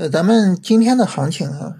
[0.00, 1.76] 呃，咱们今天的行情啊，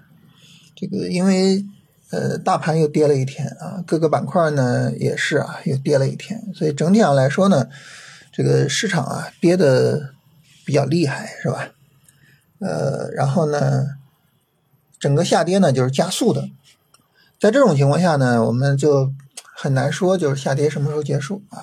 [0.75, 1.65] 这个因为
[2.11, 7.67] 呃大盘又跌了一天啊，各个板块呢也是啊又跌了一天，所以整体上来说呢，
[8.31, 10.13] 这个市场啊跌的
[10.63, 11.69] 比较厉害，是吧？
[12.59, 13.87] 呃，然后呢，
[14.99, 16.47] 整个下跌呢就是加速的，
[17.39, 19.11] 在这种情况下呢，我们就
[19.55, 21.57] 很难说就是下跌什么时候结束啊。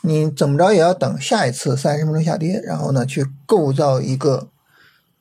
[0.00, 4.48] 你怎么着也要等下一次三十分钟下跌，然后呢去构造一个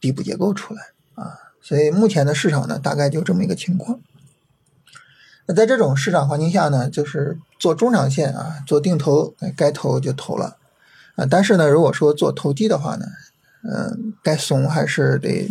[0.03, 0.81] 底部结构出来
[1.15, 1.39] 啊。
[1.61, 4.01] 所以目前的市场呢，大概就这么一个情况。
[5.45, 10.57] 那在这种市场环境下呢，就是做中长线啊，做定投，该投就投了
[11.15, 11.25] 啊。
[11.29, 13.05] 但是呢，如果说做投机的话呢，
[13.63, 15.49] 嗯，该怂还是得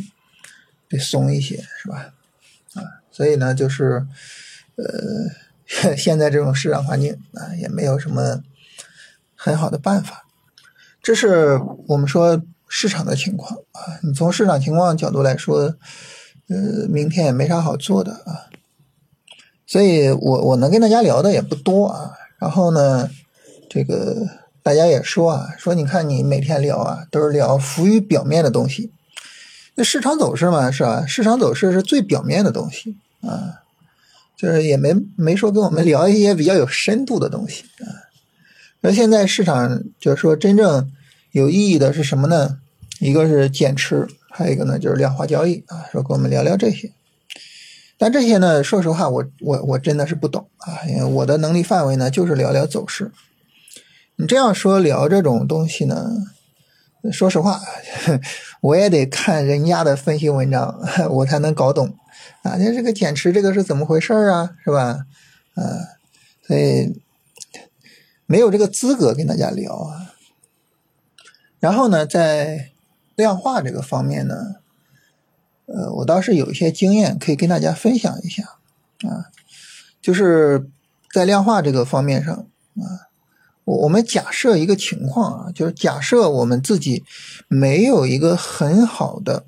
[0.91, 2.13] 得怂一些，是吧？
[2.75, 4.07] 啊，所以呢，就是
[4.77, 8.43] 呃， 现在这种市场环境啊，也没有什么。
[9.45, 10.25] 很好的办法，
[11.03, 12.41] 这是我们说
[12.75, 14.01] 市场的情况啊。
[14.03, 15.77] 你从市场情况角度来说，
[16.49, 18.49] 呃，明天也没啥好做的啊。
[19.67, 22.13] 所以我我能跟大家聊的也不多啊。
[22.39, 23.11] 然后呢，
[23.69, 24.27] 这个
[24.63, 28.91] 大家也说啊，说你看你每天聊啊，都是聊浮于表面的东西。
[29.75, 31.05] 那市场走势嘛，是吧？
[31.07, 33.61] 市场走势是最表面的东西啊，
[34.37, 38.09] 就是也没没说跟我们聊一些比较有深度的东西啊。
[38.81, 40.91] 那现在市场就是说真正
[41.31, 42.59] 有意义的是什么呢？
[43.03, 45.87] 一个是减持，还有一个呢就是量化交易啊。
[45.91, 46.93] 说跟我们聊聊这些，
[47.99, 53.11] 但这些呢，说实话，我我我真的是不懂啊，因为我的能力范围呢就是聊聊走势。
[54.17, 56.07] 你这样说聊这种东西呢，
[57.11, 57.61] 说实话，
[58.63, 60.79] 我也得看人家的分析文章，
[61.11, 61.97] 我才能搞懂
[62.43, 62.57] 啊。
[62.59, 64.51] 那这个减持这个是怎么回事啊？
[64.65, 65.07] 是吧？
[65.55, 65.63] 啊，
[66.47, 67.03] 所以。
[68.25, 70.15] 没有这个资格跟大家聊啊。
[71.61, 72.72] 然后呢，在
[73.15, 74.35] 量化这个方面呢，
[75.67, 78.43] 呃，我倒是有一些经验可以跟大家分享一下
[79.09, 79.31] 啊。
[80.01, 80.69] 就是
[81.13, 83.07] 在量化这个方面上啊，
[83.65, 87.05] 我我们假设一个情况啊，就是假设我们自己
[87.47, 89.45] 没有一个很好的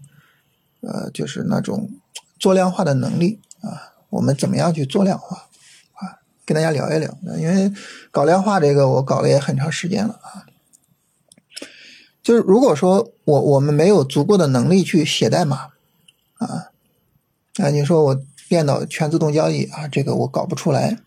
[0.83, 1.91] 呃，就是那种
[2.39, 5.49] 做量化的能力啊，我们怎么样去做量化
[5.95, 6.21] 啊？
[6.45, 7.73] 跟大家聊一聊，因为
[8.13, 10.44] 搞量化这个我搞了也很长时间了啊。
[12.25, 15.69] 就是如果说我我们没有足够的能力去写代码
[16.39, 16.73] 啊，
[17.59, 20.99] 啊，你说我电脑全自动交易啊，这个我搞不出来。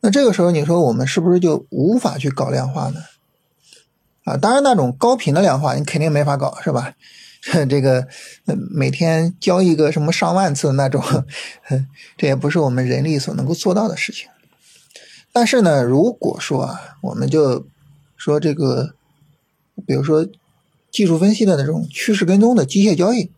[0.00, 3.00] 那这个时候你说我们是不是就无法去搞量化呢？
[4.24, 6.94] 啊，当然那种高频的量化你肯定没法搞，是吧？
[7.68, 8.06] 这个
[8.70, 11.02] 每天交易个什么上万次那种，
[12.16, 14.28] 这也不是我们人力所能够做到的事情。
[15.32, 17.66] 但是呢，如果说啊，我们就
[18.16, 18.94] 说这个，
[19.86, 20.26] 比如说
[20.90, 23.30] 技术分析的那种趋势跟踪的机械交易，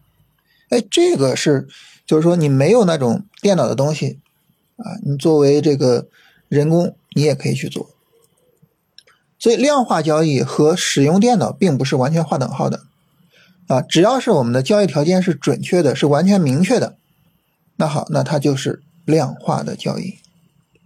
[0.68, 1.68] 哎，这个是
[2.06, 4.18] 就是说你没有那种电脑的东西
[4.76, 6.08] 啊，你作为这个
[6.48, 7.90] 人工，你也可以去做。
[9.38, 12.82] 所以量化交易和使用电脑并不是完全划等号的。
[13.68, 16.96] 啊，只要是我们的交易条件是准确的，是完全明确的，
[17.74, 20.18] 那好，那它就是量化的交易，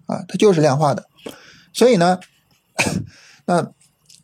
[0.07, 1.07] 啊，它就是量化的。
[1.75, 2.19] 所以呢，
[3.45, 3.71] 那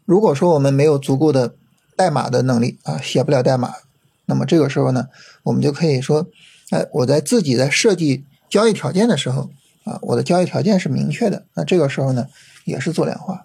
[0.06, 1.54] 如果说我们没有足够的
[1.94, 3.74] 代码的能力啊，写不了代码，
[4.24, 5.08] 那么这个时候呢，
[5.42, 6.26] 我们就可以说，
[6.70, 9.50] 哎，我在自己在设计交易条件的时候
[9.84, 12.26] 啊，我的交易条件是明确的，那这个时候呢，
[12.64, 13.44] 也是做量化。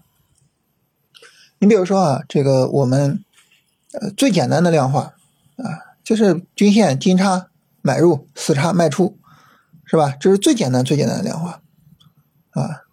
[1.60, 3.22] 你比如说啊，这个我们。
[3.94, 5.16] 呃，最简单的量化
[5.58, 7.50] 啊，就是均线金叉
[7.82, 9.18] 买入，死叉卖出，
[9.84, 10.16] 是吧？
[10.18, 11.62] 这是最简单、最简单的量化
[12.52, 12.84] 啊。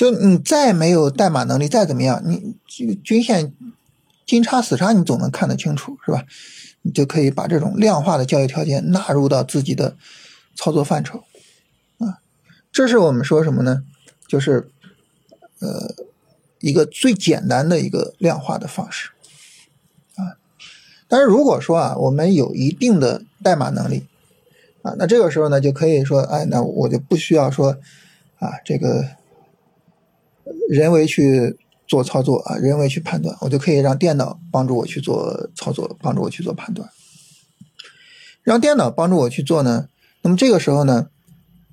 [0.00, 3.52] 就你再没有代码能力，再怎么样，你这个均线
[4.24, 6.24] 金叉死叉你总能看得清楚，是吧？
[6.80, 9.98] 你就可以把这种量化的交易条件纳入到自己的
[10.56, 11.22] 操作范畴
[11.98, 12.16] 啊。
[12.72, 13.84] 这是我们说什么呢？
[14.26, 14.70] 就是
[15.58, 15.94] 呃，
[16.60, 19.10] 一个最简单的一个量化的方式。
[20.16, 20.40] 啊
[21.08, 24.06] 但是如果说啊，我们有一定的代码能力，
[24.80, 27.76] 啊，那这个时候呢，就可以说，哎，那我就不需要说，
[28.38, 29.04] 啊，这个
[30.68, 36.88] 人为去做操作啊，人为去判断，我就可以让电脑帮助我去做操作，帮助我去做判断。
[38.42, 39.88] 让电脑帮助我去做呢，
[40.22, 41.08] 那么这个时候呢，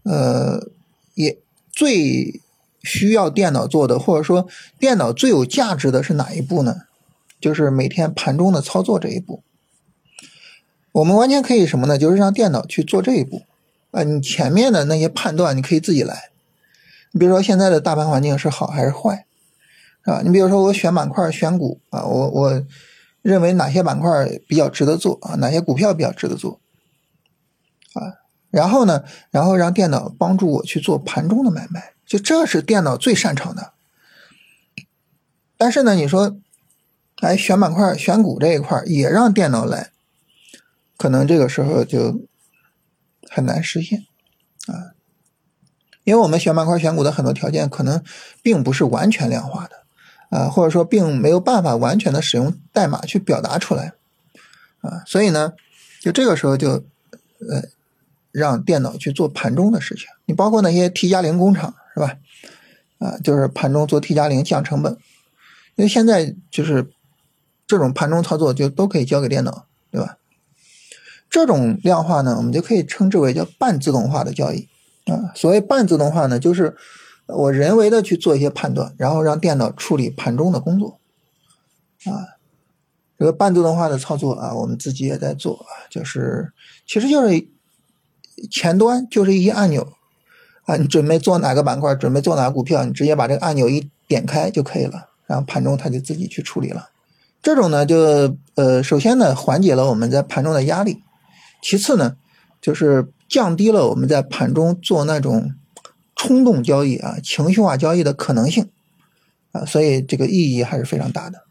[0.03, 0.69] 呃，
[1.15, 1.37] 也
[1.71, 2.41] 最
[2.83, 4.47] 需要电脑做的，或者说
[4.77, 6.81] 电脑最有价值的是哪一步呢？
[7.39, 9.43] 就是每天盘中的操作这一步，
[10.91, 11.97] 我们完全可以什么呢？
[11.97, 13.43] 就是让电脑去做这一步
[13.91, 14.01] 啊！
[14.03, 16.31] 你前面的那些判断你可以自己来。
[17.12, 19.25] 你比如说现在的大盘环境是好还是坏，
[20.04, 20.21] 是吧？
[20.24, 22.63] 你比如说我选板块、选股啊，我我
[23.21, 24.09] 认为哪些板块
[24.48, 26.59] 比较值得做啊，哪些股票比较值得做
[27.94, 33.74] 啊，然后呢，然后让电脑帮助我去做盘中的买卖，就这是电脑最擅长的。
[35.57, 36.38] 但是呢，你说，
[37.21, 39.89] 哎，选板块、选股这一块也让电脑来，
[40.98, 42.21] 可能这个时候就
[43.30, 44.06] 很难实现
[44.68, 44.94] 啊，
[46.07, 48.01] 因为我们选板块、选股的很多条件可能
[48.42, 49.75] 并不是完全量化的。
[50.30, 53.94] 啊，或者说并没有办法完全的使用代码去表达出来，
[54.81, 55.54] 啊，所以呢，
[56.01, 56.83] 就这个时候就，
[57.50, 57.63] 呃，
[58.33, 60.06] 让电脑去做盘中的事情。
[60.25, 62.18] 你包括那些 T 加零工厂是吧？
[63.00, 64.98] 啊，就是盘中做 T 加零降成本，
[65.75, 66.86] 因为现在就是
[67.65, 70.18] 这种盘中操作就都可以交给电脑，对吧？
[71.30, 74.68] 这种量化呢，我们就可以称之为叫半自动化的交易
[75.07, 75.31] 啊。
[75.36, 76.75] 所谓半自动化呢，就是。
[77.30, 80.98] 我人为的去做一些判断，然后让电脑处理盘中的工作，
[82.06, 82.39] 啊，
[83.19, 86.54] 这个半自动化的操作啊，我们自己也在做，就是
[86.88, 87.45] 其实就是
[88.50, 89.92] 前端就是一些按钮
[90.63, 96.92] 啊，你准备做哪个板块，准备做哪个股票，你直接把这个按钮一点开就可以了，然后盘中它就自己去处理了。
[97.44, 101.04] 这种呢，就呃，首先呢，缓解了我们在盘中的压力，
[101.62, 102.15] 其次呢，
[102.62, 105.53] 就是降低了我们在盘中做那种。
[106.19, 108.71] 冲动交易啊，情绪化交易的可能性
[109.51, 111.44] 啊，所以这个意义还是非常大的。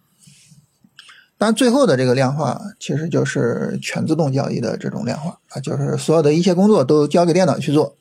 [1.39, 7.95] 当然，最后的这个量化其实就是全自动交易的这种量化啊，就是所有的一切工作都交给电脑去做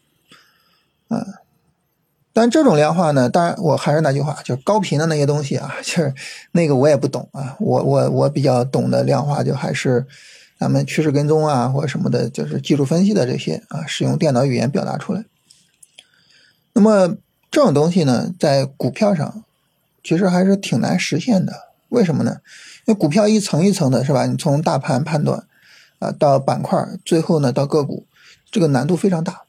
[1.09, 1.23] 啊。
[2.33, 6.15] 但这种量化呢，当然我还是那句话，就是高频的那些东西啊，就是
[6.53, 7.55] 那个我也不懂啊。
[7.59, 10.07] 我我我比较懂的量化就还是
[10.57, 15.25] 咱们趋势跟踪啊，或者什么的，就是技术分析的这些啊，使用电脑语言表达出来。
[16.73, 17.17] 那么
[17.51, 19.43] 这种东西呢，在股票上
[20.03, 21.53] 其实还是挺难实现的。
[21.89, 22.41] 为什么呢？
[22.85, 24.25] 因为股票一层一层的，是吧？
[24.25, 25.45] 你从大盘判断
[25.99, 28.05] 啊，到板块，最后呢到个股，
[28.51, 29.43] 这个难度非常大。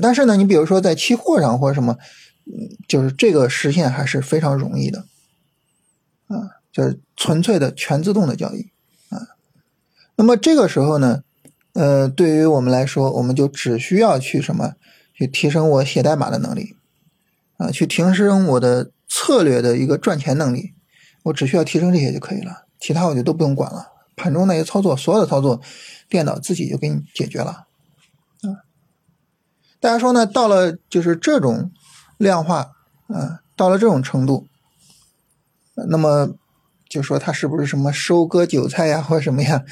[0.00, 1.96] 但是呢，你比如说在期货上或者什么，
[2.86, 5.04] 就是这个实现还是非常容易的
[6.28, 8.68] 啊，就是纯粹的全自动的交易。
[10.16, 11.22] 那么这个时候呢，
[11.74, 14.74] 呃，对于我们来说，我们就只需要去什么？
[15.14, 16.76] 去提升我写代码的能力，
[17.56, 20.74] 啊，去提升我的策略的一个赚钱能力，
[21.22, 23.92] 我只需要提升这些就可以了，其他我就都不用管了。
[24.14, 25.60] 盘中那些操作，所有的操作，
[26.08, 27.66] 电脑自己就给你解决了，
[28.42, 28.64] 啊。
[29.80, 30.26] 大家说呢？
[30.26, 31.70] 到了就是这种
[32.18, 32.72] 量化，
[33.08, 34.46] 啊，到了这种程度，
[35.88, 36.34] 那么
[36.96, 39.64] 就说它是不是什么收割韭菜呀，或者什么呀？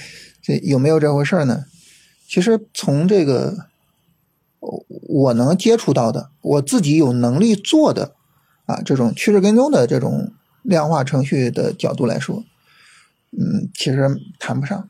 [0.42, 1.64] 这有没有这回事呢？
[2.28, 3.66] 其实从这个。
[5.08, 8.14] 我能接触到的，我自己有能力做的，
[8.64, 10.32] 啊，这种趋势跟踪的这种
[10.62, 12.42] 量化程序的角度来说，
[13.32, 14.88] 嗯，其实谈不上。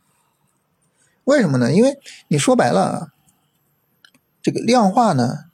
[1.25, 1.73] 为什么呢？
[1.73, 1.99] 因为
[2.29, 3.11] 你说白了，
[4.41, 5.47] 这个量化呢，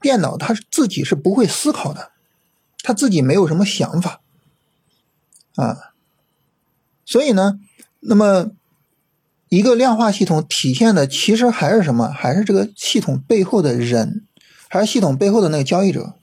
[0.00, 2.12] 电脑它自己是不会思考的，
[2.82, 4.22] 它自己没有什么想法，
[5.56, 5.76] 啊，
[7.04, 7.58] 所以呢，
[8.00, 8.52] 那么。
[9.48, 12.08] 一个量化系统体现的其实还是什么？
[12.08, 14.26] 还是这个系统背后的人，
[14.68, 16.16] 还是系统背后的那个交易者？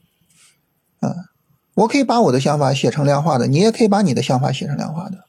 [1.00, 1.32] 啊，
[1.72, 5.24] 我可以把我的想法写成量化的，你也可以把你的想法写成量化的，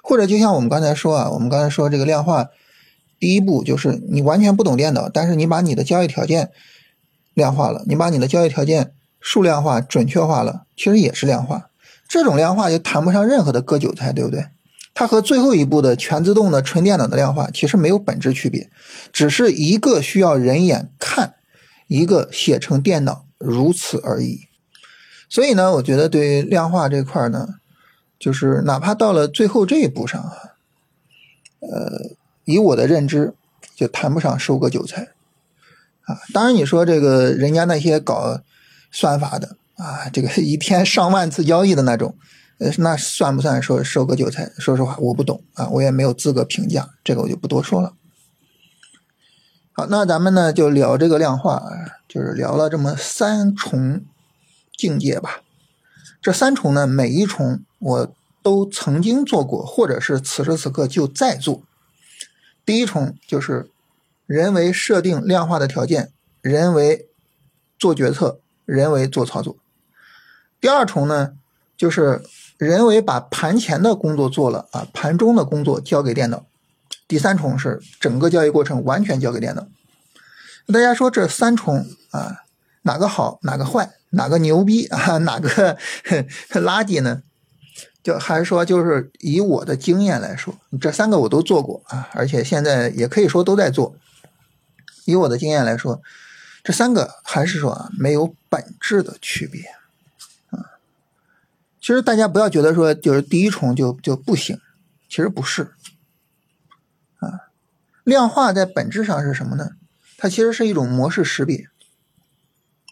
[0.00, 2.50] 或者就像我们刚才说啊，我们刚才说这个量化，
[3.18, 6.52] 第一步就是你完全不懂电脑，但是你把你的交易条件
[7.34, 11.68] 量化了，你把你的交易条件数量化、准确化了，其实也是量化。
[12.14, 14.46] 这种量化就谈不上任何的割韭菜，对不对？
[14.94, 18.70] 它和最后一步的全自动的纯电脑的量化其实没有本质区别，
[19.12, 21.34] 只是一个需要人眼看，
[21.88, 24.42] 一个写成电脑，如此而已。
[25.28, 27.56] 所以呢，我觉得对量化这块呢，
[28.16, 30.54] 就是哪怕到了最后这一步上啊，
[31.58, 32.12] 呃，
[32.44, 33.34] 以我的认知，
[33.74, 35.08] 就谈不上收割韭菜
[36.02, 36.20] 啊。
[36.32, 38.38] 当然，你说这个人家那些搞
[38.92, 42.16] 算法的啊，这个一天上万次交易的那种。
[42.58, 44.48] 呃，那算不算说收割韭菜？
[44.58, 47.94] 说实话，我不懂啊，我也没有资格评价，这个我就不多说了。
[49.72, 51.60] 好，那咱们呢就聊这个量化，
[52.06, 54.04] 就是聊了这么三重
[54.76, 55.42] 境界吧。
[56.22, 61.64] 这三重呢，每一重我都曾经做过，或者是此时此刻就在做。
[62.64, 63.68] 第一重就是
[64.26, 67.08] 人为设定量化的条件，人为
[67.76, 69.56] 做决策，人为做操作。
[70.64, 71.34] 第二重呢，
[71.76, 72.22] 就是。
[72.56, 76.46] 人为把盘前的工作做了啊，盘中的工作交给电脑。
[77.08, 79.66] 第三重是整个交易过程完全交给电脑。
[80.68, 82.44] 大家说这三重啊，
[82.82, 85.76] 哪个好，哪个坏，哪个牛逼啊， 哪个
[86.54, 87.22] 垃圾呢？
[88.04, 93.96] 就还是说，就是以我的经验来说，这三个我都做过啊，而且现在也可以说都在做。
[95.06, 96.00] 以我的经验来说，
[96.62, 99.60] 这三个还是说啊，没有本质的区别。
[101.84, 104.58] 其实大家不要觉得说就是第一重就就不行，
[105.06, 105.74] 其实不是
[107.18, 107.52] 啊。
[108.04, 109.72] 量化在本质上是什么呢？
[110.16, 111.66] 它其实是一种模式识别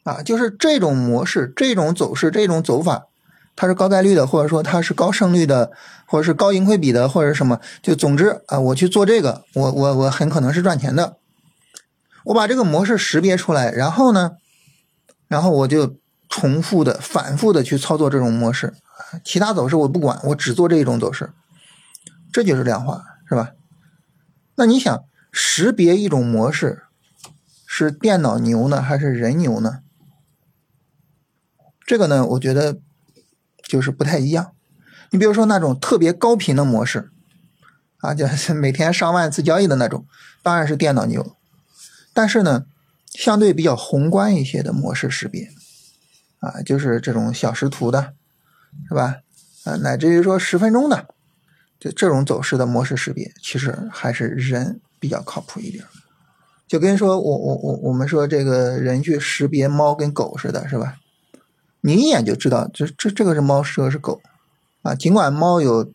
[0.04, 3.06] 啊，就是这种模式、这种走势、这种走法。
[3.56, 5.72] 它是高概率的，或者说它是高胜率的，
[6.04, 11.16] 或者是高盈亏比的，或者什么，就总之啊，我去做这个，我我我很可能是赚钱的。
[12.24, 14.32] 我把这个模式识别出来，然后呢，
[15.28, 15.96] 然后我就
[16.32, 18.74] 重复的、反复的去操作这种模式，
[19.22, 21.30] 其他走势我不管，我只做这一种走势，
[22.32, 23.52] 这就是量化，是吧？
[24.56, 26.84] 那你想识别一种模式，
[27.66, 29.80] 是电脑牛呢，还是人牛呢？
[31.86, 32.78] 这个呢，我觉得。
[33.68, 34.52] 就是不太一样，
[35.12, 37.10] 你比如说那种特别高频的模式，
[38.00, 40.04] 啊，就是每天上万次交易的那种，
[40.42, 41.34] 当然是电脑牛。
[42.12, 42.66] 但是呢，
[43.14, 45.48] 相对比较宏观一些的模式识别，
[46.42, 48.14] 啊，就是这种小时图的，
[48.88, 49.18] 是吧？
[49.64, 51.06] 啊，乃至于说十分钟的，
[51.78, 55.84] 就这种走势的模式识别，其实还是人比较靠谱一点。
[56.66, 60.96] 就跟说我我我我们说这个人去识别猫跟狗似的，是吧？
[61.82, 64.20] 你一眼就知道，这这这个是猫，这个是狗，
[64.82, 65.92] 啊，尽管猫有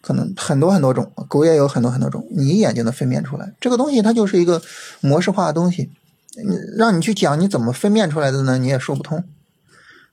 [0.00, 3.52] 可能很多很多种，狗也有很多很多种，你一眼就能分辨出来。
[3.60, 4.62] 这个东西它就是一个
[5.00, 5.90] 模式化的东西，
[6.48, 8.56] 你让你去讲你怎么分辨出来的呢？
[8.56, 9.22] 你也说不通。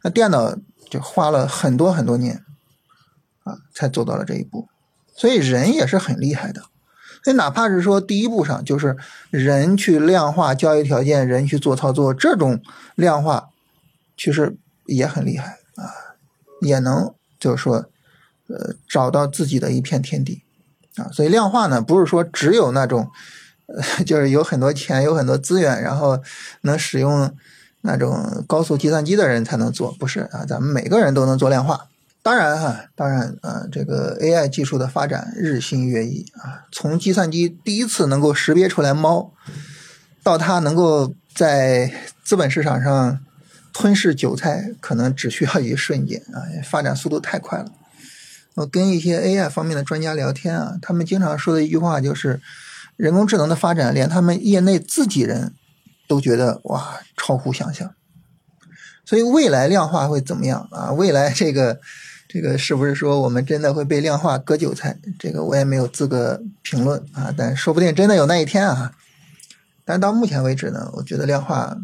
[0.03, 0.55] 那电脑
[0.89, 2.43] 就花了很多很多年，
[3.43, 4.69] 啊，才走到了这一步。
[5.15, 6.61] 所以人也是很厉害的。
[7.23, 8.95] 所以哪怕是说第一步上，就是
[9.31, 12.61] 人去量化交易条件，人去做操作，这种
[12.95, 13.49] 量化
[14.15, 14.57] 其实。
[14.85, 15.87] 也很厉害啊，
[16.59, 17.85] 也能就是说，
[18.47, 20.43] 呃，找到自己的一片天地
[20.97, 21.07] 啊。
[21.09, 23.09] 所以量化呢，不是说只有那种，
[23.67, 26.21] 呃，就是有很多钱、有很多资源，然后
[26.63, 27.33] 能使用
[27.83, 30.43] 那种高速计算机的人才能做，不是啊？
[30.45, 31.87] 咱们每个人都能做量化。
[32.21, 39.31] 当然哈，当然啊，这个 AI 技术的发展日新月异啊，从计算机第一次能够识别出来猫，
[40.23, 43.19] 到它能够在资本市场上。
[43.75, 46.45] 吞噬韭菜可能只需要一瞬间啊！
[46.63, 47.71] 发展速度太快了。
[48.53, 52.39] 我跟一些 AI 方面的专家聊天啊，他们经常说的一句话就是：
[52.97, 55.53] 人工智能的发展，连他们业内自己人
[56.13, 57.93] 都觉得哇，超乎想象。
[59.03, 60.91] 所以未来量化会怎么样啊？
[60.91, 61.79] 未来这个
[62.27, 64.97] 这个是不是说我们真的会被量化割韭菜？
[65.17, 68.93] 这个我也没有资格评论啊，但说不定真的有那一天啊。
[69.83, 71.77] 但到目前为止呢，我觉得量化。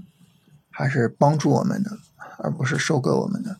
[0.71, 1.91] 还是帮助我们的，
[2.38, 3.57] 而不是收割我们的。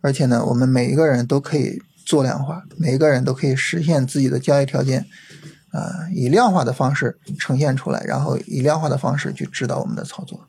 [0.00, 5.04] 而且呢，我们每一个人都可以做量化，每一个人都可以实现自己的交易条件，
[5.74, 10.40] 啊，以量化的方式呈现出来，然后以量化的方式去指导我们的操作。